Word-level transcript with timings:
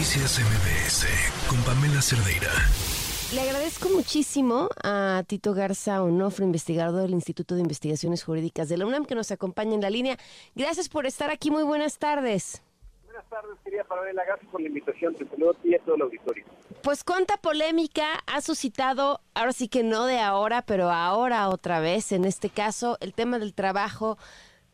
Noticias 0.00 0.40
MBS 0.40 1.06
con 1.46 1.62
Pamela 1.62 2.00
Cerdeira. 2.00 2.48
Le 3.34 3.42
agradezco 3.42 3.90
muchísimo 3.90 4.70
a 4.82 5.22
Tito 5.26 5.52
Garza 5.52 6.02
Onofre, 6.02 6.46
investigador 6.46 7.02
del 7.02 7.10
Instituto 7.10 7.54
de 7.54 7.60
Investigaciones 7.60 8.24
Jurídicas 8.24 8.70
de 8.70 8.78
la 8.78 8.86
UNAM, 8.86 9.04
que 9.04 9.14
nos 9.14 9.30
acompaña 9.30 9.74
en 9.74 9.82
la 9.82 9.90
línea. 9.90 10.16
Gracias 10.54 10.88
por 10.88 11.04
estar 11.04 11.30
aquí. 11.30 11.50
Muy 11.50 11.64
buenas 11.64 11.98
tardes. 11.98 12.62
Buenas 13.04 13.28
tardes, 13.28 13.58
querida 13.62 13.84
Pamela. 13.84 14.24
Gracias 14.24 14.50
por 14.50 14.62
la 14.62 14.68
invitación. 14.68 15.14
Te 15.16 15.28
saludo 15.28 15.50
a 15.50 15.54
ti 15.60 15.68
y 15.68 15.74
a 15.74 15.78
todo 15.80 15.96
el 15.96 16.00
auditorio. 16.00 16.46
Pues 16.82 17.04
cuánta 17.04 17.36
polémica 17.36 18.24
ha 18.26 18.40
suscitado, 18.40 19.20
ahora 19.34 19.52
sí 19.52 19.68
que 19.68 19.82
no 19.82 20.06
de 20.06 20.18
ahora, 20.18 20.62
pero 20.62 20.90
ahora 20.90 21.46
otra 21.50 21.78
vez, 21.80 22.12
en 22.12 22.24
este 22.24 22.48
caso, 22.48 22.96
el 23.00 23.12
tema 23.12 23.38
del 23.38 23.52
trabajo 23.52 24.16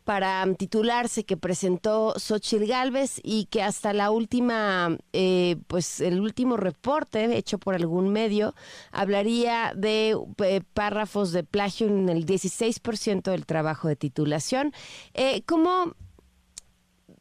para 0.07 0.47
titularse 0.53 1.25
que 1.25 1.35
presentó 1.35 2.13
Xochitl 2.17 2.65
Galvez 2.65 3.19
y 3.23 3.47
que 3.47 3.61
hasta 3.61 3.91
la 3.91 4.09
última, 4.09 4.97
eh, 5.11 5.57
pues 5.67 5.99
el 5.99 6.21
último 6.21 6.55
reporte 6.55 7.35
hecho 7.35 7.57
por 7.57 7.75
algún 7.75 8.13
medio 8.13 8.55
hablaría 8.93 9.73
de 9.75 10.15
eh, 10.45 10.61
párrafos 10.73 11.33
de 11.33 11.43
plagio 11.43 11.87
en 11.87 12.07
el 12.07 12.25
16% 12.25 13.31
del 13.31 13.45
trabajo 13.45 13.89
de 13.89 13.97
titulación. 13.97 14.71
Eh, 15.13 15.41
¿Cómo 15.45 15.91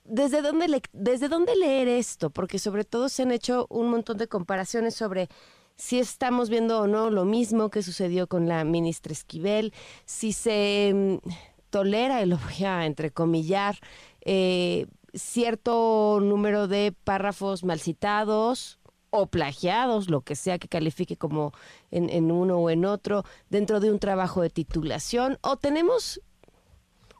¿Desde 0.05 0.41
dónde, 0.41 0.69
le, 0.69 0.81
¿Desde 0.93 1.29
dónde 1.29 1.57
leer 1.57 1.89
esto? 1.89 2.31
Porque 2.31 2.61
sobre 2.61 2.85
todo 2.85 3.09
se 3.09 3.23
han 3.23 3.33
hecho 3.33 3.67
un 3.69 3.91
montón 3.91 4.17
de 4.17 4.29
comparaciones 4.29 4.95
sobre 4.95 5.29
si 5.75 5.99
estamos 5.99 6.51
viendo 6.51 6.83
o 6.83 6.87
no 6.87 7.11
lo 7.11 7.25
mismo 7.25 7.69
que 7.69 7.83
sucedió 7.83 8.29
con 8.29 8.47
la 8.47 8.63
ministra 8.63 9.13
Esquivel, 9.13 9.75
si 10.05 10.33
se 10.33 10.93
mm, 10.95 11.29
tolera, 11.77 12.25
voy 12.25 12.65
a 12.65 12.87
entrecomillar, 12.87 13.75
eh, 14.23 14.87
cierto 15.13 16.21
número 16.23 16.69
de 16.69 16.95
párrafos 17.05 17.65
mal 17.65 17.81
citados 17.81 18.81
o 19.11 19.27
plagiados, 19.27 20.09
lo 20.09 20.23
que 20.23 20.37
sea 20.37 20.59
que 20.59 20.69
califique 20.69 21.19
como 21.19 21.53
en, 21.91 22.09
en 22.09 22.31
uno 22.31 22.57
o 22.59 22.71
en 22.71 22.87
otro, 22.87 23.25
dentro 23.51 23.79
de 23.79 23.91
un 23.91 23.99
trabajo 23.99 24.41
de 24.41 24.49
titulación, 24.49 25.37
o 25.43 25.59
tenemos 25.59 26.23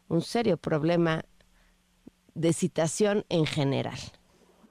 un 0.09 0.23
serio 0.23 0.57
problema 0.57 1.23
de 2.35 2.55
citación 2.55 3.27
en 3.29 3.45
general. 3.45 3.99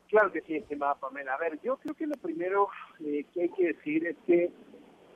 Claro 0.08 0.32
que 0.32 0.42
sí, 0.42 0.56
estimada 0.56 0.96
Pamela. 0.96 1.36
A 1.36 1.38
ver, 1.38 1.60
yo 1.64 1.78
creo 1.78 1.94
que 1.94 2.08
lo 2.08 2.16
primero 2.16 2.70
eh, 3.02 3.24
que 3.32 3.44
hay 3.44 3.50
que 3.50 3.68
decir 3.74 4.08
es 4.08 4.18
que 4.26 4.52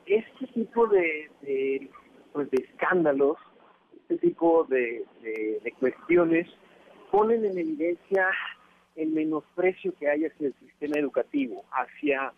este 0.06 0.46
tipo 0.54 0.86
de, 0.86 1.28
de, 1.42 1.90
pues 2.32 2.48
de 2.52 2.64
escándalos, 2.70 3.36
este 4.10 4.26
tipo 4.26 4.64
de, 4.64 5.04
de, 5.22 5.72
cuestiones 5.78 6.48
ponen 7.12 7.44
en 7.44 7.56
evidencia 7.58 8.28
el 8.96 9.10
menosprecio 9.10 9.94
que 9.94 10.08
hay 10.08 10.24
hacia 10.24 10.48
el 10.48 10.54
sistema 10.54 10.98
educativo, 10.98 11.64
hacia 11.70 12.32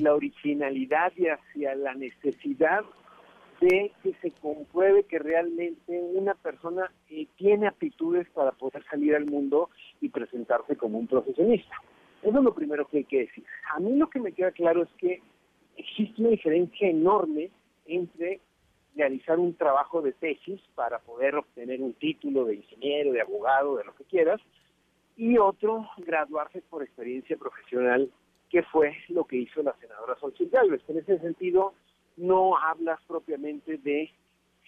la 0.00 0.14
originalidad 0.14 1.12
y 1.16 1.26
hacia 1.26 1.74
la 1.74 1.94
necesidad 1.94 2.82
de 3.60 3.92
que 4.02 4.14
se 4.22 4.30
compruebe 4.40 5.04
que 5.04 5.18
realmente 5.18 6.00
una 6.14 6.34
persona 6.34 6.90
eh, 7.10 7.26
tiene 7.36 7.66
aptitudes 7.66 8.26
para 8.30 8.52
poder 8.52 8.82
salir 8.88 9.14
al 9.14 9.26
mundo 9.26 9.68
y 10.00 10.08
presentarse 10.08 10.76
como 10.76 10.98
un 10.98 11.08
profesionista. 11.08 11.74
Eso 12.22 12.38
es 12.38 12.44
lo 12.44 12.54
primero 12.54 12.86
que 12.88 12.98
hay 12.98 13.04
que 13.04 13.20
decir. 13.20 13.44
A 13.74 13.80
mí 13.80 13.96
lo 13.96 14.08
que 14.08 14.20
me 14.20 14.32
queda 14.32 14.52
claro 14.52 14.84
es 14.84 14.88
que 14.98 15.20
existe 15.76 16.22
una 16.22 16.30
diferencia 16.30 16.88
enorme 16.88 17.50
entre 17.86 18.40
realizar 18.98 19.38
un 19.38 19.54
trabajo 19.54 20.02
de 20.02 20.12
tesis 20.12 20.60
para 20.74 20.98
poder 20.98 21.36
obtener 21.36 21.80
un 21.80 21.94
título 21.94 22.44
de 22.44 22.56
ingeniero, 22.56 23.12
de 23.12 23.20
abogado, 23.20 23.76
de 23.76 23.84
lo 23.84 23.94
que 23.94 24.04
quieras, 24.04 24.40
y 25.16 25.38
otro, 25.38 25.88
graduarse 25.98 26.62
por 26.62 26.82
experiencia 26.82 27.36
profesional, 27.36 28.10
que 28.50 28.62
fue 28.64 28.96
lo 29.08 29.24
que 29.24 29.36
hizo 29.36 29.62
la 29.62 29.74
senadora 29.80 30.16
Xochitl 30.20 30.50
Gálvez. 30.50 30.82
En 30.88 30.98
ese 30.98 31.18
sentido, 31.20 31.74
no 32.16 32.58
hablas 32.58 33.00
propiamente 33.06 33.78
de 33.78 34.10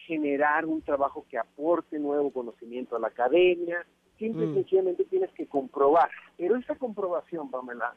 generar 0.07 0.65
un 0.65 0.83
trabajo 0.83 1.27
que 1.29 1.39
aporte 1.39 1.99
nuevo 1.99 2.31
conocimiento 2.33 2.97
a 2.97 3.01
la 3.01 3.09
academia, 3.09 3.85
simple 4.19 4.45
y 4.45 4.49
mm. 4.49 4.55
sencillamente 4.55 5.05
tienes 5.07 5.31
que 5.33 5.47
comprobar. 5.47 6.09
Pero 6.37 6.57
esa 6.57 6.77
comprobación, 6.77 7.51
Pamela, 7.51 7.95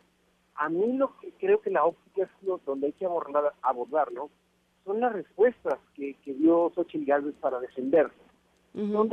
a 0.55 0.69
mí 0.69 0.93
lo 0.93 1.15
que 1.17 1.31
creo 1.39 1.61
que 1.61 1.69
la 1.69 1.85
óptica 1.85 2.23
es 2.23 2.29
lo, 2.41 2.59
donde 2.65 2.87
hay 2.87 2.93
que 2.93 3.05
abordar, 3.05 3.53
abordarlo, 3.61 4.29
son 4.85 4.99
las 4.99 5.13
respuestas 5.13 5.79
que, 5.95 6.15
dio 6.25 6.71
Xochitl 6.75 7.05
Gálvez 7.05 7.35
para 7.39 7.59
defenderse. 7.59 8.15
Son 8.73 9.09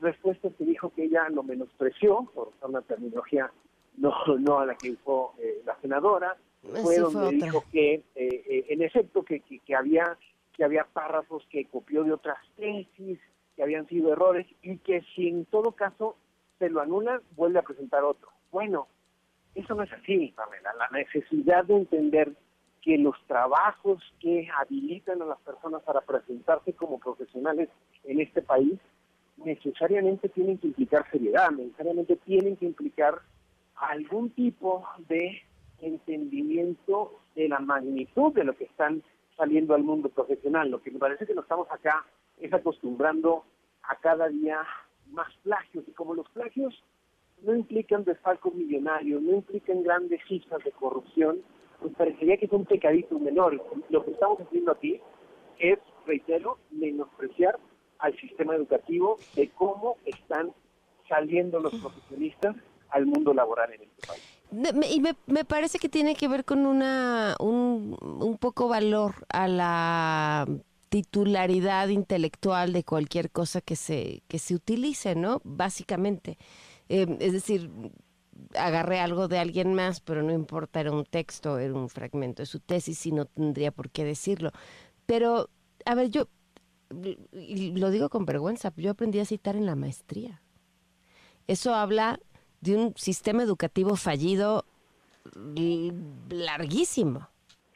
respuestas 0.00 0.54
que 0.56 0.64
dijo 0.64 0.90
que 0.90 1.04
ella 1.04 1.28
lo 1.28 1.42
menospreció, 1.42 2.30
por 2.34 2.48
usar 2.48 2.70
una 2.70 2.80
terminología 2.80 3.52
no, 3.98 4.12
no 4.38 4.58
a 4.60 4.66
la 4.66 4.74
que 4.74 4.92
usó 4.92 5.34
eh, 5.38 5.60
la 5.66 5.76
senadora, 5.80 6.36
fue 6.62 6.98
donde 6.98 7.36
dijo 7.36 7.62
que, 7.70 7.94
eh, 7.94 8.02
eh, 8.14 8.66
en 8.68 8.82
efecto, 8.82 9.22
que, 9.22 9.40
que, 9.40 9.74
había 9.74 10.16
que 10.54 10.64
había 10.64 10.84
párrafos 10.84 11.44
que 11.50 11.66
copió 11.66 12.04
de 12.04 12.12
otras 12.12 12.38
tesis, 12.56 13.18
que 13.56 13.62
habían 13.62 13.86
sido 13.88 14.12
errores 14.12 14.46
y 14.62 14.78
que 14.78 15.02
si 15.14 15.28
en 15.28 15.44
todo 15.46 15.72
caso 15.72 16.16
se 16.58 16.70
lo 16.70 16.80
anula, 16.80 17.20
vuelve 17.36 17.58
a 17.58 17.62
presentar 17.62 18.04
otro. 18.04 18.28
Bueno, 18.50 18.86
eso 19.54 19.74
no 19.74 19.82
es 19.82 19.92
así, 19.92 20.32
Pamela. 20.36 20.72
La 20.78 20.88
necesidad 20.96 21.64
de 21.64 21.76
entender 21.76 22.32
que 22.82 22.98
los 22.98 23.14
trabajos 23.26 24.02
que 24.20 24.48
habilitan 24.58 25.22
a 25.22 25.26
las 25.26 25.38
personas 25.40 25.82
para 25.82 26.00
presentarse 26.00 26.72
como 26.72 26.98
profesionales 26.98 27.68
en 28.04 28.20
este 28.20 28.42
país 28.42 28.78
necesariamente 29.36 30.28
tienen 30.28 30.58
que 30.58 30.68
implicar 30.68 31.08
seriedad, 31.10 31.50
necesariamente 31.50 32.16
tienen 32.16 32.56
que 32.56 32.66
implicar 32.66 33.20
algún 33.76 34.30
tipo 34.30 34.84
de 35.08 35.42
entendimiento 35.80 37.20
de 37.34 37.48
la 37.48 37.60
magnitud 37.60 38.32
de 38.32 38.44
lo 38.44 38.54
que 38.54 38.64
están 38.64 39.02
saliendo 39.36 39.74
al 39.74 39.82
mundo 39.82 40.08
profesional. 40.08 40.70
Lo 40.70 40.82
que 40.82 40.90
me 40.90 40.98
parece 40.98 41.26
que 41.26 41.34
nos 41.34 41.44
estamos 41.44 41.70
acá 41.70 42.04
es 42.40 42.52
acostumbrando 42.52 43.44
a 43.82 43.96
cada 43.96 44.28
día 44.28 44.64
más 45.10 45.32
plagios. 45.42 45.84
Y 45.88 45.92
como 45.92 46.14
los 46.14 46.28
plagios 46.30 46.82
no 47.42 47.54
implican 47.54 48.04
desfalcos 48.04 48.54
millonarios, 48.54 49.22
no 49.22 49.34
implican 49.34 49.82
grandes 49.82 50.20
cifras 50.28 50.62
de 50.64 50.70
corrupción, 50.72 51.42
pues 51.82 51.94
parecería 51.94 52.36
que 52.36 52.46
es 52.46 52.52
un 52.52 52.64
pecadito 52.64 53.18
menor. 53.18 53.62
Lo 53.90 54.04
que 54.04 54.12
estamos 54.12 54.40
haciendo 54.40 54.72
aquí 54.72 55.00
es, 55.58 55.78
reitero, 56.06 56.58
menospreciar 56.70 57.58
al 57.98 58.16
sistema 58.18 58.54
educativo 58.54 59.18
de 59.34 59.50
cómo 59.50 59.96
están 60.06 60.52
saliendo 61.08 61.60
los 61.60 61.74
profesionistas 61.74 62.56
al 62.90 63.06
mundo 63.06 63.34
laboral 63.34 63.72
en 63.72 63.82
este 63.82 64.06
país. 64.06 64.42
Y 64.94 65.00
me, 65.00 65.14
me, 65.26 65.44
parece 65.44 65.78
que 65.78 65.88
tiene 65.88 66.14
que 66.14 66.28
ver 66.28 66.44
con 66.44 66.66
una 66.66 67.36
un, 67.40 67.96
un 68.00 68.38
poco 68.38 68.68
valor 68.68 69.14
a 69.32 69.48
la 69.48 70.46
titularidad 70.90 71.88
intelectual 71.88 72.74
de 72.74 72.84
cualquier 72.84 73.30
cosa 73.30 73.62
que 73.62 73.76
se 73.76 74.22
que 74.28 74.38
se 74.38 74.54
utilice, 74.54 75.14
¿no? 75.14 75.40
Básicamente, 75.42 76.36
eh, 76.90 77.06
es 77.18 77.32
decir, 77.32 77.70
agarré 78.54 79.00
algo 79.00 79.28
de 79.28 79.38
alguien 79.38 79.74
más, 79.74 80.00
pero 80.00 80.22
no 80.22 80.32
importa, 80.32 80.80
era 80.80 80.92
un 80.92 81.04
texto, 81.04 81.58
era 81.58 81.74
un 81.74 81.88
fragmento 81.88 82.42
de 82.42 82.46
su 82.46 82.60
tesis 82.60 83.04
y 83.06 83.12
no 83.12 83.26
tendría 83.26 83.70
por 83.70 83.90
qué 83.90 84.04
decirlo. 84.04 84.50
Pero, 85.06 85.48
a 85.84 85.94
ver, 85.94 86.10
yo 86.10 86.28
lo 86.90 87.90
digo 87.90 88.08
con 88.10 88.24
vergüenza, 88.24 88.72
yo 88.76 88.90
aprendí 88.90 89.18
a 89.18 89.24
citar 89.24 89.56
en 89.56 89.66
la 89.66 89.76
maestría. 89.76 90.42
Eso 91.46 91.74
habla 91.74 92.20
de 92.60 92.76
un 92.76 92.94
sistema 92.96 93.42
educativo 93.42 93.96
fallido 93.96 94.64
larguísimo. 96.30 97.28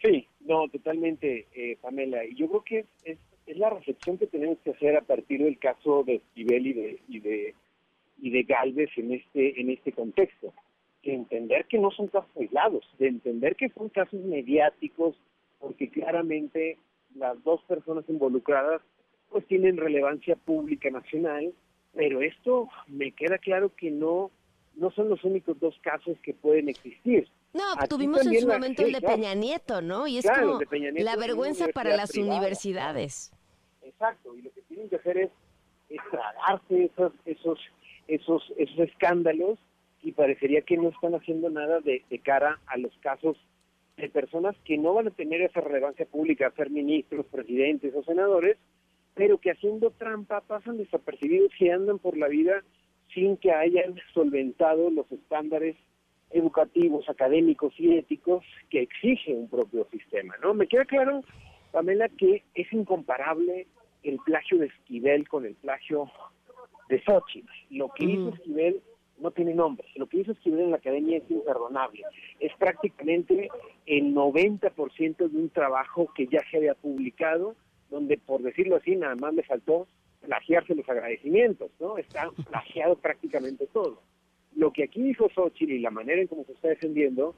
Sí, 0.03 0.27
no, 0.41 0.69
totalmente, 0.69 1.47
eh, 1.55 1.77
Pamela. 1.81 2.25
Y 2.25 2.35
yo 2.37 2.49
creo 2.49 2.63
que 2.63 2.79
es, 3.05 3.19
es, 3.47 3.57
la 3.57 3.71
reflexión 3.71 4.19
que 4.19 4.27
tenemos 4.27 4.59
que 4.65 4.71
hacer 4.71 4.97
a 4.97 5.03
partir 5.03 5.43
del 5.43 5.59
caso 5.59 6.05
de 6.05 6.17
Esquivel 6.17 6.67
y 6.67 6.73
de, 6.73 7.01
y 7.09 7.21
de, 7.21 7.55
y 8.19 8.31
de 8.31 8.43
Galvez 8.45 8.91
en 8.97 9.13
este, 9.13 9.61
en 9.61 9.71
este 9.71 9.93
contexto. 9.93 10.53
De 11.03 11.15
entender 11.15 11.67
que 11.67 11.79
no 11.79 11.91
son 11.91 12.09
casos 12.09 12.31
aislados, 12.37 12.85
de 12.99 13.09
entender 13.09 13.55
que 13.57 13.69
son 13.71 13.89
casos 13.89 14.21
mediáticos, 14.23 15.17
porque 15.61 15.89
claramente 15.89 16.79
las 17.15 17.43
dos 17.45 17.63
personas 17.65 18.05
involucradas 18.09 18.83
pues 19.31 19.47
tienen 19.47 19.77
relevancia 19.77 20.37
pública 20.37 20.91
nacional, 20.91 21.53
pero 21.95 22.21
esto 22.23 22.69
me 22.87 23.13
queda 23.13 23.39
claro 23.39 23.73
que 23.75 23.91
no 23.91 24.31
no 24.77 24.91
son 24.91 25.09
los 25.09 25.25
únicos 25.25 25.59
dos 25.59 25.75
casos 25.83 26.17
que 26.23 26.35
pueden 26.35 26.69
existir. 26.69 27.27
No, 27.55 27.63
tuvimos 27.89 28.27
en 28.27 28.41
su 28.41 28.47
momento 28.47 28.83
el 28.83 28.93
de 28.93 29.01
Peña 29.01 29.35
Nieto, 29.35 29.81
¿no? 29.81 30.07
Y 30.07 30.19
es 30.19 30.27
como 30.31 30.61
la 30.99 31.17
vergüenza 31.17 31.69
para 31.69 31.97
las 31.97 32.15
universidades. 32.17 33.33
Exacto, 33.83 34.37
y 34.37 34.43
lo 34.43 34.53
que 34.53 34.61
tienen 34.63 34.89
que 34.91 34.97
hacer 34.97 35.17
es, 35.17 35.31
tragarse 36.11 36.85
esos, 36.85 37.13
esos, 37.25 37.59
esos, 38.09 38.53
esos 38.57 38.79
escándalos 38.79 39.59
y 40.03 40.13
parecería 40.13 40.63
que 40.63 40.77
no 40.77 40.91
están 40.91 41.15
haciendo 41.15 41.51
nada 41.51 41.81
de, 41.81 42.03
cara 42.23 42.61
a 42.67 42.77
los 42.77 42.97
casos 42.99 43.37
de 43.97 44.09
personas 44.09 44.55
que 44.65 44.79
no 44.79 44.95
van 44.95 45.09
a 45.09 45.11
tener 45.11 45.41
esa 45.41 45.61
relevancia 45.61 46.07
pública, 46.07 46.53
ser 46.57 46.71
ministros, 46.71 47.27
presidentes 47.27 47.95
o 47.95 48.03
senadores, 48.05 48.57
pero 49.15 49.39
que 49.39 49.51
haciendo 49.51 49.91
trampa 49.91 50.43
pasan 50.43 50.77
desapercibidos 50.77 51.51
y 51.59 51.71
andan 51.71 51.99
por 51.99 52.17
la 52.17 52.29
vida 52.29 52.63
sin 53.15 53.37
que 53.37 53.53
hayan 53.53 53.97
solventado 54.13 54.91
los 54.91 55.11
estándares 55.11 55.77
educativos, 56.31 57.09
académicos 57.09 57.73
y 57.79 57.97
éticos 57.97 58.45
que 58.69 58.83
exige 58.83 59.33
un 59.33 59.49
propio 59.49 59.87
sistema, 59.91 60.35
¿no? 60.43 60.55
Me 60.55 60.67
queda 60.67 60.85
claro, 60.85 61.23
Pamela, 61.73 62.09
que 62.11 62.43
es 62.55 62.73
incomparable 62.73 63.67
el 64.03 64.19
plagio 64.19 64.59
de 64.59 64.67
Esquivel 64.67 65.29
con 65.29 65.47
el 65.47 65.55
plagio 65.55 66.11
de 66.89 67.03
Xochitl. 67.03 67.49
Lo 67.71 67.89
que 67.91 68.05
hizo 68.05 68.29
Esquivel 68.31 68.83
no 69.19 69.31
tiene 69.31 69.55
nombre. 69.55 69.87
Lo 69.97 70.07
que 70.07 70.19
hizo 70.19 70.33
Esquivel 70.33 70.61
en 70.61 70.71
la 70.71 70.77
academia 70.77 71.19
es 71.19 71.31
imperdonable. 71.31 72.03
Es 72.41 72.53
prácticamente 72.57 73.49
el 73.87 74.15
90% 74.15 75.17
de 75.17 75.39
un 75.39 75.51
trabajo 75.51 76.13
que 76.15 76.27
ya 76.27 76.41
se 76.51 76.59
había 76.59 76.75
publicado, 76.75 77.55
donde, 77.91 78.19
por 78.19 78.43
decirlo 78.43 78.77
así, 78.77 78.97
nada 78.97 79.15
más 79.17 79.35
le 79.35 79.43
faltó 79.43 79.87
plagiarse 80.21 80.75
los 80.75 80.89
agradecimientos, 80.89 81.71
¿no? 81.81 81.99
Está 81.99 82.31
plagiado 82.51 82.97
prácticamente 82.97 83.67
todo. 83.67 84.03
Lo 84.55 84.73
que 84.73 84.85
aquí 84.85 85.03
dijo 85.03 85.29
Xochitl 85.35 85.73
y 85.73 85.81
la 85.81 85.91
manera 85.91 86.21
en 86.21 86.29
cómo 86.29 86.45
se 86.45 86.53
está 86.53 86.69
defendiendo, 86.69 87.35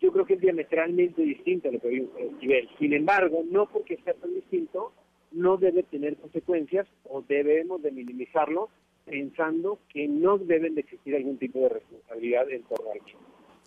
yo 0.00 0.12
creo 0.12 0.24
que 0.24 0.34
es 0.34 0.40
diametralmente 0.40 1.22
distinto 1.22 1.68
a 1.68 1.72
lo 1.72 1.80
que 1.80 1.88
dijo 1.88 2.16
Esquivel. 2.18 2.68
Sin 2.78 2.92
embargo, 2.92 3.42
no 3.50 3.66
porque 3.66 3.96
sea 4.04 4.14
tan 4.14 4.34
distinto, 4.34 4.92
no 5.32 5.56
debe 5.56 5.82
tener 5.82 6.16
consecuencias 6.16 6.86
o 7.04 7.22
debemos 7.22 7.82
de 7.82 7.90
minimizarlo 7.90 8.68
pensando 9.04 9.78
que 9.88 10.06
no 10.06 10.38
deben 10.38 10.74
de 10.74 10.82
existir 10.82 11.16
algún 11.16 11.38
tipo 11.38 11.60
de 11.60 11.70
responsabilidad 11.70 12.50
en 12.50 12.62
torno 12.64 12.90
al 12.92 13.02
mismo. 13.02 13.20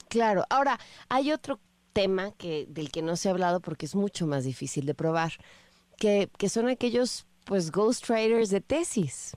Claro, 0.07 0.43
ahora 0.49 0.77
hay 1.09 1.31
otro 1.31 1.59
tema 1.93 2.31
que 2.37 2.65
del 2.67 2.91
que 2.91 3.01
no 3.01 3.15
se 3.15 3.27
ha 3.27 3.31
hablado 3.31 3.59
porque 3.59 3.85
es 3.85 3.95
mucho 3.95 4.27
más 4.27 4.43
difícil 4.43 4.85
de 4.85 4.93
probar, 4.93 5.31
que, 5.97 6.29
que 6.37 6.49
son 6.49 6.67
aquellos 6.67 7.25
pues 7.45 7.71
ghost 7.71 8.05
traders 8.05 8.49
de 8.49 8.61
tesis. 8.61 9.35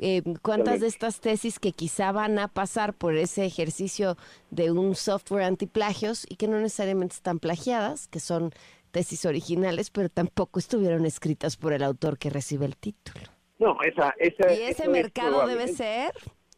Eh, 0.00 0.22
¿Cuántas 0.42 0.78
de 0.80 0.86
estas 0.86 1.20
tesis 1.20 1.58
que 1.58 1.72
quizá 1.72 2.12
van 2.12 2.38
a 2.38 2.46
pasar 2.46 2.94
por 2.94 3.16
ese 3.16 3.44
ejercicio 3.44 4.16
de 4.50 4.70
un 4.70 4.94
software 4.94 5.42
antiplagios 5.42 6.24
y 6.28 6.36
que 6.36 6.46
no 6.46 6.60
necesariamente 6.60 7.16
están 7.16 7.40
plagiadas, 7.40 8.06
que 8.06 8.20
son 8.20 8.52
tesis 8.88 9.24
originales, 9.24 9.90
pero 9.90 10.08
tampoco 10.08 10.58
estuvieron 10.58 11.06
escritas 11.06 11.56
por 11.56 11.72
el 11.72 11.82
autor 11.82 12.18
que 12.18 12.30
recibe 12.30 12.66
el 12.66 12.76
título? 12.76 13.26
No, 13.58 13.76
esa, 13.82 14.14
esa 14.18 14.52
y 14.52 14.62
ese 14.62 14.88
mercado 14.88 15.46
debe 15.46 15.68
ser 15.68 16.12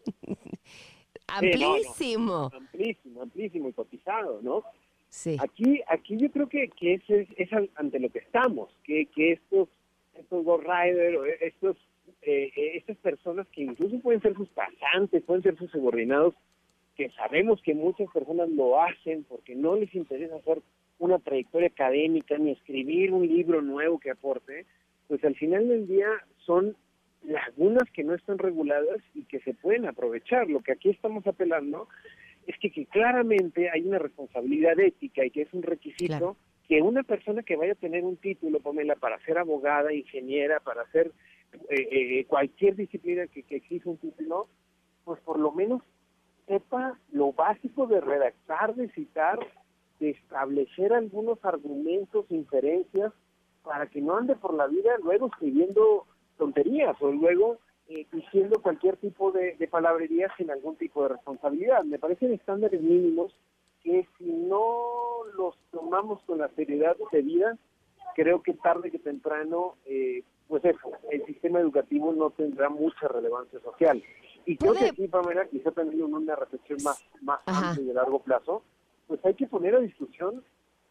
amplísimo. 1.29 2.51
amplísimo, 2.55 3.23
amplísimo 3.23 3.69
y 3.69 3.73
cotizado, 3.73 4.41
¿no? 4.43 4.65
Sí. 5.09 5.37
Aquí, 5.41 5.81
aquí 5.89 6.17
yo 6.17 6.31
creo 6.31 6.49
que, 6.49 6.69
que 6.69 6.95
es, 6.95 7.03
es 7.09 7.49
ante 7.75 7.99
lo 7.99 8.11
que 8.11 8.21
estamos, 8.21 8.71
que, 8.85 9.07
que 9.07 9.33
estos, 9.33 9.69
estos 10.15 10.45
Ghost 10.45 10.65
Riders, 10.65 11.19
estos, 11.41 11.77
eh, 12.23 12.53
eh, 12.55 12.77
estas 12.77 12.97
personas 12.99 13.47
que 13.49 13.63
incluso 13.63 13.99
pueden 14.01 14.21
ser 14.21 14.35
sus 14.37 14.49
pasantes, 14.51 15.25
pueden 15.25 15.43
ser 15.43 15.57
sus 15.57 15.71
subordinados, 15.71 16.35
que 16.97 17.11
sabemos 17.11 17.61
que 17.63 17.75
muchas 17.75 18.09
personas 18.13 18.51
lo 18.51 18.81
hacen 18.81 19.25
porque 19.25 19.55
no 19.55 19.75
les 19.75 19.93
interesa 19.95 20.37
hacer 20.37 20.61
una 21.01 21.19
trayectoria 21.19 21.69
académica 21.69 22.39
ni 22.39 22.53
escribir 22.53 23.13
un 23.13 23.27
libro 23.27 23.63
nuevo 23.63 23.99
que 23.99 24.11
aporte, 24.11 24.67
pues 25.09 25.25
al 25.25 25.35
final 25.35 25.67
del 25.67 25.89
día 25.89 26.09
son 26.45 26.77
lagunas 27.25 27.91
que 27.93 28.05
no 28.05 28.15
están 28.15 28.39
reguladas 28.39 29.01
y 29.15 29.25
que 29.25 29.41
se 29.41 29.55
pueden 29.55 29.87
aprovechar. 29.87 30.49
Lo 30.49 30.61
que 30.61 30.73
aquí 30.73 30.91
estamos 30.91 31.27
apelando 31.27 31.89
es 32.47 32.57
que, 32.59 32.71
que 32.71 32.87
claramente 32.87 33.71
hay 33.71 33.83
una 33.83 33.99
responsabilidad 33.99 34.79
ética 34.79 35.25
y 35.25 35.31
que 35.31 35.43
es 35.43 35.53
un 35.53 35.63
requisito 35.63 36.37
que 36.69 36.83
una 36.83 37.03
persona 37.03 37.43
que 37.43 37.57
vaya 37.57 37.73
a 37.73 37.77
tener 37.77 38.05
un 38.05 38.17
título, 38.17 38.61
Pamela, 38.61 38.95
para 38.95 39.19
ser 39.25 39.39
abogada, 39.39 39.93
ingeniera, 39.93 40.61
para 40.61 40.83
hacer 40.83 41.11
eh, 41.69 41.89
eh, 41.91 42.25
cualquier 42.27 42.77
disciplina 42.77 43.27
que, 43.27 43.43
que 43.43 43.57
exija 43.57 43.91
un 43.91 43.97
título, 43.97 44.49
pues 45.05 45.21
por 45.23 45.39
lo 45.39 45.51
menos 45.51 45.83
sepa 46.47 46.99
lo 47.11 47.33
básico 47.33 47.87
de 47.87 48.01
redactar, 48.01 48.75
de 48.75 48.89
citar, 48.91 49.39
de 50.01 50.11
establecer 50.11 50.93
algunos 50.93 51.39
argumentos, 51.45 52.27
inferencias, 52.31 53.13
para 53.63 53.87
que 53.87 54.01
no 54.01 54.17
ande 54.17 54.35
por 54.35 54.55
la 54.55 54.67
vida 54.67 54.97
luego 55.03 55.27
escribiendo 55.27 56.07
tonterías 56.39 56.97
o 57.01 57.13
luego 57.13 57.59
eh, 57.89 58.07
diciendo 58.11 58.61
cualquier 58.63 58.97
tipo 58.97 59.31
de, 59.31 59.57
de 59.57 59.69
palabrería 59.69 60.33
sin 60.37 60.51
algún 60.51 60.77
tipo 60.77 61.03
de 61.03 61.11
responsabilidad. 61.11 61.85
Me 61.85 61.99
parecen 61.99 62.33
estándares 62.33 62.81
mínimos 62.81 63.37
que 63.83 64.07
si 64.19 64.25
no 64.25 65.25
los 65.37 65.57
tomamos 65.71 66.23
con 66.23 66.39
la 66.39 66.49
seriedad 66.51 66.97
debida, 67.13 67.57
creo 68.15 68.43
que 68.43 68.55
tarde 68.55 68.91
que 68.91 68.99
temprano, 68.99 69.77
eh, 69.87 70.23
pues 70.49 70.65
eso, 70.65 70.93
el 71.11 71.25
sistema 71.27 71.61
educativo 71.61 72.13
no 72.13 72.31
tendrá 72.31 72.69
mucha 72.69 73.09
relevancia 73.09 73.61
social. 73.61 74.03
Y 74.47 74.57
creo 74.57 74.75
que 74.75 74.87
aquí, 74.87 75.09
Pamela, 75.09 75.47
quizá 75.47 75.71
también 75.71 76.03
una 76.03 76.35
reflexión 76.35 76.79
más, 76.83 77.03
más 77.23 77.41
amplia 77.47 77.83
y 77.83 77.87
de 77.89 77.95
largo 77.95 78.21
plazo, 78.21 78.63
pues 79.11 79.25
hay 79.25 79.35
que 79.35 79.49
poner 79.49 79.75
a 79.75 79.81
discusión 79.81 80.45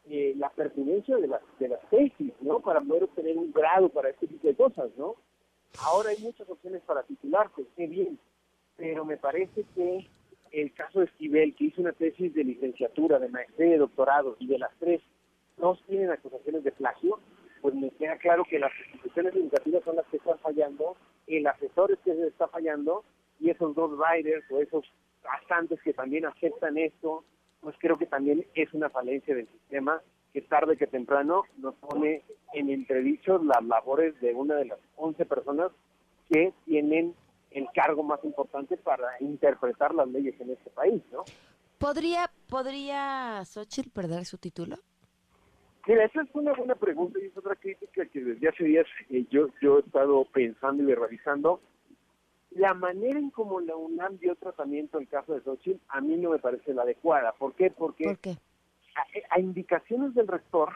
eh, 0.09 0.33
la 0.35 0.49
pertinencia 0.49 1.15
de 1.15 1.27
las, 1.27 1.41
de 1.57 1.69
las 1.69 1.79
tesis, 1.89 2.33
¿no? 2.41 2.59
Para 2.59 2.81
poder 2.81 3.05
obtener 3.05 3.37
un 3.37 3.53
grado 3.53 3.87
para 3.87 4.09
este 4.09 4.27
tipo 4.27 4.45
de 4.45 4.55
cosas, 4.55 4.91
¿no? 4.97 5.15
Ahora 5.85 6.09
hay 6.09 6.17
muchas 6.17 6.49
opciones 6.49 6.81
para 6.81 7.03
titularse, 7.03 7.65
qué 7.77 7.87
bien, 7.87 8.19
pero 8.75 9.05
me 9.05 9.15
parece 9.15 9.63
que 9.73 10.05
el 10.51 10.73
caso 10.73 10.99
de 10.99 11.05
Esquivel, 11.05 11.55
que 11.55 11.65
hizo 11.65 11.79
una 11.79 11.93
tesis 11.93 12.33
de 12.33 12.43
licenciatura, 12.43 13.19
de 13.19 13.29
maestría, 13.29 13.71
de 13.71 13.77
doctorado, 13.77 14.35
y 14.39 14.47
de 14.47 14.59
las 14.59 14.71
tres, 14.79 14.99
dos 15.55 15.81
tienen 15.87 16.11
acusaciones 16.11 16.65
de 16.65 16.73
plagio, 16.73 17.21
pues 17.61 17.73
me 17.73 17.89
queda 17.91 18.17
claro 18.17 18.43
que 18.43 18.59
las 18.59 18.73
instituciones 18.91 19.33
educativas 19.33 19.81
son 19.85 19.95
las 19.95 20.05
que 20.07 20.17
están 20.17 20.39
fallando, 20.39 20.97
el 21.25 21.47
asesor 21.47 21.93
es 21.93 21.99
que 21.99 22.13
se 22.13 22.27
está 22.27 22.49
fallando, 22.49 23.05
y 23.39 23.49
esos 23.49 23.73
dos 23.75 23.91
riders 23.97 24.43
o 24.51 24.59
esos 24.59 24.83
bastantes 25.23 25.81
que 25.83 25.93
también 25.93 26.25
aceptan 26.25 26.77
esto, 26.77 27.23
pues 27.61 27.75
creo 27.79 27.97
que 27.97 28.05
también 28.05 28.45
es 28.53 28.73
una 28.73 28.89
falencia 28.89 29.35
del 29.35 29.47
sistema 29.47 30.01
que 30.33 30.41
tarde 30.41 30.77
que 30.77 30.87
temprano 30.87 31.43
nos 31.57 31.75
pone 31.75 32.23
en 32.53 32.69
entredicho 32.69 33.39
las 33.39 33.63
labores 33.63 34.19
de 34.21 34.33
una 34.33 34.55
de 34.55 34.65
las 34.65 34.79
11 34.95 35.25
personas 35.25 35.71
que 36.29 36.53
tienen 36.65 37.15
el 37.51 37.67
cargo 37.73 38.03
más 38.03 38.23
importante 38.23 38.77
para 38.77 39.07
interpretar 39.19 39.93
las 39.95 40.07
leyes 40.07 40.39
en 40.39 40.51
este 40.51 40.69
país, 40.69 41.01
¿no? 41.11 41.23
¿Podría, 41.79 42.29
podría 42.47 43.43
Xochitl 43.45 43.89
perder 43.89 44.25
su 44.25 44.37
título? 44.37 44.75
Mira, 45.87 46.05
esa 46.05 46.21
es 46.21 46.29
una 46.33 46.53
buena 46.53 46.75
pregunta 46.75 47.17
y 47.19 47.27
es 47.27 47.37
otra 47.37 47.55
crítica 47.55 48.05
que 48.05 48.19
desde 48.19 48.49
hace 48.49 48.63
días 48.63 48.85
eh, 49.09 49.25
yo, 49.31 49.47
yo 49.61 49.77
he 49.77 49.81
estado 49.81 50.25
pensando 50.25 50.83
y 50.83 50.93
revisando. 50.93 51.61
La 52.51 52.73
manera 52.73 53.19
en 53.19 53.29
cómo 53.29 53.59
la 53.59 53.75
UNAM 53.75 54.17
dio 54.17 54.35
tratamiento 54.35 54.97
al 54.97 55.07
caso 55.07 55.33
de 55.33 55.41
Xochitl 55.41 55.81
a 55.89 56.01
mí 56.01 56.17
no 56.17 56.31
me 56.31 56.39
parece 56.39 56.73
la 56.73 56.81
adecuada. 56.81 57.31
¿Por 57.33 57.53
qué? 57.53 57.69
Porque 57.69 58.05
¿Por 58.05 58.19
qué? 58.19 58.37
a, 59.29 59.39
indicaciones 59.39 60.13
del 60.13 60.27
rector 60.27 60.73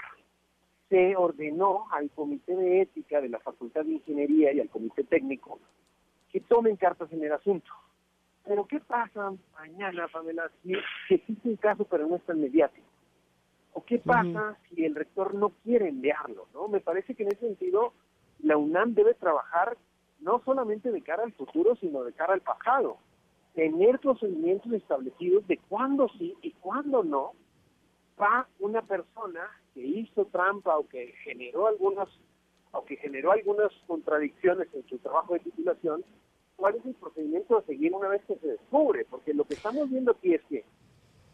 se 0.90 1.16
ordenó 1.16 1.88
al 1.92 2.10
Comité 2.12 2.56
de 2.56 2.82
Ética 2.82 3.22
de 3.22 3.30
la 3.30 3.40
Facultad 3.40 3.84
de 3.86 3.94
Ingeniería 3.94 4.54
y 4.54 4.60
al 4.60 4.70
Comité 4.70 5.04
Técnico 5.04 5.60
que 6.32 6.40
tomen 6.42 6.76
cartas 6.76 7.12
en 7.12 7.24
el 7.24 7.32
asunto. 7.32 7.72
Pero 8.44 8.66
¿qué 8.68 8.80
pasa 8.80 9.34
mañana, 9.54 10.08
Pamela, 10.08 10.52
si, 10.62 10.74
existe 11.10 11.48
un 11.48 11.56
caso 11.56 11.86
pero 11.86 12.08
no 12.08 12.16
es 12.18 12.24
tan 12.24 12.42
mediático? 12.42 12.86
¿O 13.74 13.84
qué 13.84 13.98
pasa 14.00 14.58
si 14.70 14.86
el 14.86 14.94
rector 14.94 15.34
no 15.34 15.50
quiere 15.64 15.88
enviarlo? 15.90 16.48
no 16.54 16.68
Me 16.68 16.80
parece 16.80 17.16
que 17.16 17.24
en 17.24 17.30
ese 17.30 17.48
sentido 17.48 17.94
la 18.44 18.58
UNAM 18.58 18.94
debe 18.94 19.14
trabajar 19.14 19.78
no 20.24 20.42
solamente 20.46 20.92
de 20.92 21.02
cara 21.02 21.24
al 21.24 21.34
futuro, 21.34 21.76
sino 21.76 22.04
de 22.04 22.14
cara 22.14 22.34
al 22.34 22.42
pasado. 22.42 22.98
Tener 23.54 24.00
procedimientos 24.00 24.72
establecidos 24.74 25.46
de 25.48 25.60
cuándo 25.70 26.08
sí 26.18 26.36
y 26.42 26.52
cuándo 26.54 27.04
no 27.04 27.34
va 28.20 28.48
una 28.60 28.82
persona 28.82 29.42
que 29.74 29.82
hizo 29.82 30.26
trampa 30.26 30.78
o 30.78 30.88
que 30.88 31.14
generó 31.24 31.68
algunas 31.68 32.08
o 32.72 32.84
que 32.86 32.96
generó 32.96 33.32
algunas 33.32 33.72
contradicciones 33.86 34.68
en 34.74 34.84
su 34.88 34.98
trabajo 34.98 35.34
de 35.34 35.42
titulación, 35.42 36.04
cuál 36.56 36.76
es 36.76 36.86
el 36.86 36.96
procedimiento 36.96 37.58
a 37.58 37.64
seguir 37.64 37.94
una 37.94 38.08
vez 38.08 38.24
que 38.26 38.36
se 38.38 38.48
descubre, 38.48 39.06
porque 39.12 39.32
lo 39.32 39.44
que 39.44 39.54
estamos 39.54 39.92
viendo 39.92 40.12
aquí 40.12 40.34
es 40.34 40.42
que 40.46 40.66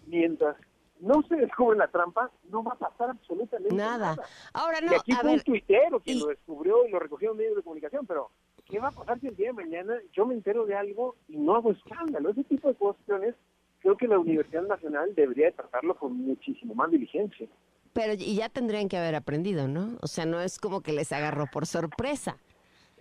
mientras 0.08 0.58
no 1.00 1.22
se 1.24 1.38
descubre 1.38 1.78
la 1.78 1.88
trampa, 1.88 2.30
no 2.50 2.62
va 2.62 2.74
a 2.74 2.78
pasar 2.78 3.12
absolutamente 3.12 3.74
nada. 3.74 4.18
Ahora 4.54 4.82
no, 4.82 4.92
y 4.92 4.96
aquí 4.96 5.14
a 5.14 5.22
fue 5.22 5.30
ver, 5.30 5.38
un 5.38 5.44
tuitero 5.46 6.00
quien 6.02 6.20
lo 6.20 6.28
descubrió 6.28 6.86
y 6.86 6.92
lo 6.92 7.00
recogió 7.00 7.32
en 7.32 7.38
medios 7.38 7.56
de 7.56 7.64
comunicación, 7.64 8.06
pero 8.06 8.32
¿qué 8.70 8.80
va 8.80 8.90
a 8.90 8.92
pasar 8.92 9.20
si 9.20 9.28
el 9.28 9.36
día 9.36 9.48
de 9.48 9.54
mañana 9.54 9.96
yo 10.14 10.26
me 10.26 10.36
entero 10.36 10.66
de 10.66 10.76
algo 10.76 11.16
y 11.28 11.38
no 11.38 11.56
hago 11.56 11.72
escándalo? 11.72 12.30
Ese 12.30 12.44
tipo 12.44 12.70
de 12.70 12.76
cuestiones 12.76 13.36
creo 13.80 13.98
que 13.98 14.08
la 14.08 14.20
Universidad 14.20 14.64
Nacional 14.64 15.14
debería 15.16 15.48
de 15.48 15.54
tratarlo 15.54 15.96
con 15.96 16.14
muchísimo 16.14 16.76
más 16.76 16.92
diligencia. 16.92 17.48
pero 17.94 18.14
y 18.14 18.36
ya 18.36 18.50
tendrían 18.50 18.88
que 18.88 18.98
haber 18.98 19.16
aprendido, 19.16 19.68
¿no? 19.68 19.98
O 20.02 20.08
sea, 20.08 20.26
no 20.26 20.40
es 20.42 20.60
como 20.60 20.82
que 20.82 20.94
les 20.94 21.12
agarró 21.12 21.48
por 21.52 21.66
sorpresa. 21.66 22.38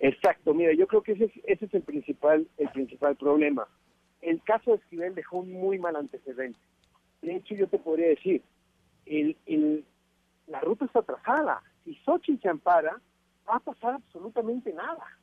Exacto, 0.01 0.55
mira, 0.55 0.73
yo 0.73 0.87
creo 0.87 1.03
que 1.03 1.13
ese 1.13 1.25
es, 1.25 1.33
ese 1.45 1.65
es 1.67 1.75
el 1.75 1.83
principal 1.83 2.47
el 2.57 2.69
principal 2.71 3.17
problema. 3.17 3.67
El 4.23 4.43
caso 4.43 4.71
de 4.71 4.77
Esquivel 4.79 5.15
dejó 5.15 5.39
un 5.39 5.53
muy 5.53 5.79
mal 5.79 5.97
antecedente. 5.97 6.59
De 7.23 7.37
hecho, 7.37 7.55
yo 7.55 7.67
te 7.69 7.79
podría 7.79 8.09
decir, 8.09 8.43
el, 9.07 9.37
el, 9.47 9.85
la 10.47 10.61
ruta 10.61 10.85
está 10.85 11.03
trazada. 11.03 11.63
Si 11.85 11.95
Xochitl 12.05 12.41
se 12.43 12.49
ampara, 12.49 13.01
va 13.49 13.57
a 13.57 13.61
pasar 13.61 13.95
absolutamente 13.95 14.73
nada. 14.73 15.18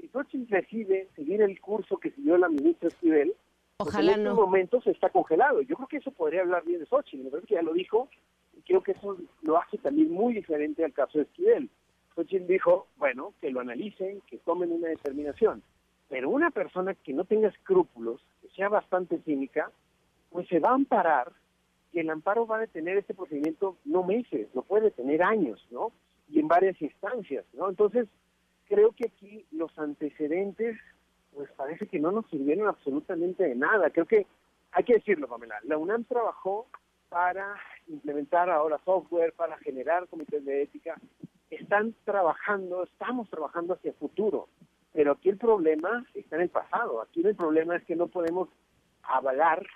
Si 0.00 0.08
Xochitl 0.08 0.48
decide 0.48 1.08
seguir 1.16 1.42
el 1.42 1.60
curso 1.60 1.98
que 1.98 2.10
siguió 2.12 2.38
la 2.38 2.48
ministra 2.48 2.88
Esquivel, 2.88 3.34
Ojalá 3.78 4.14
en 4.14 4.24
no. 4.24 4.30
estos 4.30 4.46
momentos 4.46 4.86
está 4.86 5.08
congelado. 5.10 5.60
Yo 5.62 5.76
creo 5.76 5.88
que 5.88 5.96
eso 5.98 6.10
podría 6.10 6.42
hablar 6.42 6.64
bien 6.64 6.80
de 6.80 6.86
Xochitl, 6.86 7.24
me 7.24 7.30
parece 7.30 7.48
que 7.48 7.54
ya 7.54 7.62
lo 7.62 7.72
dijo, 7.72 8.08
y 8.56 8.62
creo 8.62 8.82
que 8.82 8.92
eso 8.92 9.16
lo 9.42 9.60
hace 9.60 9.78
también 9.78 10.10
muy 10.10 10.34
diferente 10.34 10.84
al 10.84 10.92
caso 10.92 11.18
de 11.18 11.24
Esquivel. 11.24 11.68
Xochitl 12.14 12.46
dijo, 12.46 12.86
bueno, 12.96 13.34
que 13.40 13.50
lo 13.50 13.60
analicen, 13.60 14.20
que 14.26 14.38
tomen 14.38 14.72
una 14.72 14.88
determinación, 14.88 15.62
pero 16.08 16.30
una 16.30 16.50
persona 16.50 16.94
que 16.94 17.12
no 17.12 17.24
tenga 17.24 17.48
escrúpulos, 17.48 18.20
que 18.40 18.48
sea 18.50 18.68
bastante 18.68 19.18
cínica, 19.24 19.70
pues 20.30 20.48
se 20.48 20.60
va 20.60 20.70
a 20.70 20.74
amparar 20.74 21.32
y 21.92 22.00
el 22.00 22.10
amparo 22.10 22.46
va 22.46 22.56
a 22.56 22.60
detener 22.60 22.98
este 22.98 23.14
procedimiento 23.14 23.76
no 23.84 24.02
meses, 24.02 24.48
lo 24.54 24.62
puede 24.62 24.86
detener 24.86 25.22
años, 25.22 25.64
¿no? 25.70 25.92
Y 26.28 26.40
en 26.40 26.48
varias 26.48 26.80
instancias, 26.82 27.44
¿no? 27.54 27.68
Entonces, 27.68 28.08
creo 28.68 28.92
que 28.92 29.06
aquí 29.06 29.46
los 29.50 29.76
antecedentes, 29.78 30.78
pues 31.34 31.50
parece 31.52 31.86
que 31.86 31.98
no 31.98 32.12
nos 32.12 32.28
sirvieron 32.28 32.68
absolutamente 32.68 33.44
de 33.44 33.54
nada. 33.54 33.90
Creo 33.90 34.06
que 34.06 34.26
hay 34.72 34.84
que 34.84 34.94
decirlo, 34.94 35.26
Pamela, 35.28 35.58
la 35.64 35.78
UNAM 35.78 36.04
trabajó 36.04 36.66
para 37.08 37.56
implementar 37.88 38.50
ahora 38.50 38.78
software, 38.84 39.32
para 39.32 39.56
generar 39.58 40.06
comités 40.08 40.44
de 40.44 40.62
ética. 40.62 41.00
Están 41.50 41.94
trabajando, 42.04 42.84
estamos 42.84 43.30
trabajando 43.30 43.74
hacia 43.74 43.90
el 43.90 43.96
futuro, 43.96 44.48
pero 44.92 45.12
aquí 45.12 45.30
el 45.30 45.38
problema 45.38 46.04
está 46.14 46.36
en 46.36 46.42
el 46.42 46.50
pasado. 46.50 47.00
Aquí 47.00 47.26
el 47.26 47.34
problema 47.34 47.76
es 47.76 47.84
que 47.84 47.96
no 47.96 48.08
podemos 48.08 48.48
avalar 49.02 49.66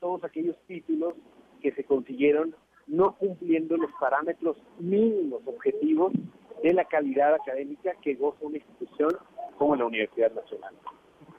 todos 0.00 0.24
aquellos 0.24 0.56
títulos 0.66 1.14
que 1.60 1.72
se 1.72 1.84
consiguieron 1.84 2.54
no 2.86 3.14
cumpliendo 3.16 3.76
los 3.76 3.90
parámetros 4.00 4.56
mínimos 4.78 5.42
objetivos 5.46 6.12
de 6.62 6.72
la 6.74 6.84
calidad 6.84 7.34
académica 7.34 7.92
que 8.02 8.14
goza 8.14 8.38
una 8.40 8.58
institución 8.58 9.16
como 9.58 9.76
la 9.76 9.86
Universidad 9.86 10.32
Nacional. 10.32 10.74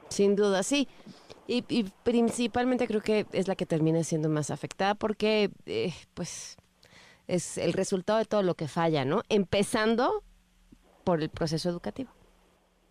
Sin 0.09 0.35
duda, 0.35 0.63
sí. 0.63 0.87
Y, 1.47 1.63
y 1.69 1.85
principalmente 2.03 2.87
creo 2.87 3.01
que 3.01 3.25
es 3.33 3.47
la 3.47 3.55
que 3.55 3.65
termina 3.65 4.03
siendo 4.03 4.29
más 4.29 4.51
afectada 4.51 4.95
porque, 4.95 5.49
eh, 5.65 5.93
pues, 6.13 6.57
es 7.27 7.57
el 7.57 7.73
resultado 7.73 8.19
de 8.19 8.25
todo 8.25 8.43
lo 8.43 8.55
que 8.55 8.67
falla, 8.67 9.05
¿no? 9.05 9.21
Empezando 9.29 10.23
por 11.03 11.21
el 11.21 11.29
proceso 11.29 11.69
educativo. 11.69 12.11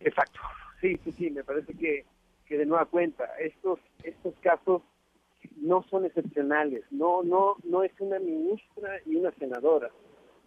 Exacto. 0.01 0.41
Sí, 0.81 0.99
sí, 1.05 1.13
sí. 1.13 1.31
Me 1.31 1.45
parece 1.45 1.75
que, 1.75 2.07
que 2.47 2.59
de 2.59 2.67
nueva 2.67 2.87
cuenta 2.87 3.25
estos 3.39 3.79
estos 4.03 4.35
casos 4.41 4.83
no 5.57 5.83
son 5.91 6.07
excepcionales. 6.07 6.85
No, 6.91 7.23
no, 7.23 7.57
no 7.65 7.83
es 7.83 7.93
una 8.01 8.19
ministra 8.19 8.99
y 9.07 9.17
una 9.17 9.31
senadora. 9.33 9.91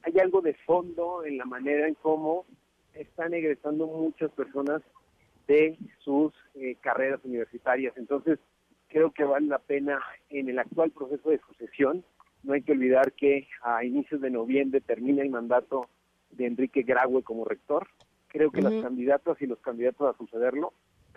Hay 0.03 0.19
algo 0.19 0.41
de 0.41 0.53
fondo 0.65 1.24
en 1.25 1.38
la 1.38 1.45
manera 1.45 1.88
en 1.88 1.95
cómo 1.95 2.45
están 2.93 3.33
egresando 3.33 3.88
muchas 3.88 4.31
personas 4.31 4.81
de 5.48 5.77
sus 6.00 6.33
eh, 6.55 6.75
carreras 6.81 7.19
universitarias. 7.24 7.95
Entonces, 7.98 8.39
creo 8.88 9.12
que 9.12 9.24
vale 9.24 9.48
la 9.48 9.60
pena 9.60 10.00
en 10.29 10.50
el 10.50 10.60
actual 10.60 10.91
proceso 10.91 11.29
de 11.29 11.39
sucesión. 11.48 12.03
No 12.43 12.53
hay 12.53 12.62
que 12.62 12.74
olvidar 12.74 13.13
que 13.13 13.48
a 13.62 13.83
inicios 13.83 14.22
de 14.22 14.29
noviembre 14.29 14.81
termina 14.81 15.24
el 15.24 15.29
mandato 15.29 15.88
de 16.31 16.48
Enrique 16.48 16.83
Graue 16.83 17.24
como 17.24 17.45
rector. 17.45 17.88
Creo 18.27 18.51
que 18.51 18.62
las 18.62 18.74
candidatas 18.81 19.41
y 19.41 19.48
los 19.48 19.60
candidatos 19.60 20.13
a 20.13 20.17
sucederlo 20.17 20.74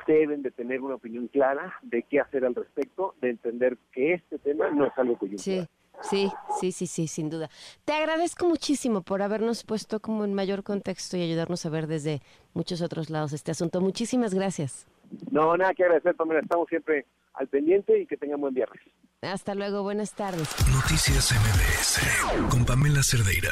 deben 0.06 0.42
de 0.42 0.50
tener 0.50 0.82
una 0.82 0.96
opinión 0.96 1.28
clara 1.28 1.74
de 1.82 2.02
qué 2.02 2.20
hacer 2.20 2.44
al 2.44 2.54
respecto, 2.54 3.14
de 3.20 3.30
entender 3.30 3.78
que 3.92 4.12
este 4.12 4.38
tema 4.38 4.70
no 4.70 4.86
es 4.86 4.92
algo 4.96 5.16
coyuntural. 5.16 5.66
Sí. 5.66 5.68
Sí, 6.02 6.30
sí, 6.60 6.72
sí, 6.72 6.86
sí, 6.86 7.08
sin 7.08 7.30
duda. 7.30 7.50
Te 7.84 7.92
agradezco 7.92 8.46
muchísimo 8.46 9.02
por 9.02 9.22
habernos 9.22 9.64
puesto 9.64 10.00
como 10.00 10.24
en 10.24 10.34
mayor 10.34 10.62
contexto 10.62 11.16
y 11.16 11.22
ayudarnos 11.22 11.64
a 11.66 11.70
ver 11.70 11.86
desde 11.86 12.20
muchos 12.54 12.82
otros 12.82 13.10
lados 13.10 13.32
este 13.32 13.50
asunto. 13.50 13.80
Muchísimas 13.80 14.34
gracias. 14.34 14.86
No, 15.30 15.56
nada 15.56 15.74
que 15.74 15.84
agradecer, 15.84 16.14
Pamela. 16.14 16.40
Estamos 16.40 16.68
siempre 16.68 17.06
al 17.34 17.48
pendiente 17.48 17.98
y 18.00 18.06
que 18.06 18.16
tengan 18.16 18.40
buen 18.40 18.54
viernes. 18.54 18.82
Hasta 19.22 19.54
luego, 19.54 19.82
buenas 19.82 20.14
tardes. 20.14 20.48
Noticias 20.72 21.32
MBS 21.32 22.50
con 22.50 22.64
Pamela 22.64 23.02
Cerdeira. 23.02 23.50